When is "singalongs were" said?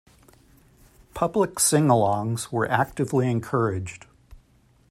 1.57-2.67